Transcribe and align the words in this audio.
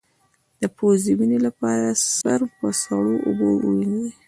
د 0.61 0.63
پوزې 0.77 1.11
وینې 1.19 1.39
لپاره 1.47 1.87
سر 2.15 2.39
په 2.57 2.67
سړو 2.83 3.15
اوبو 3.27 3.49
ووینځئ 3.63 4.09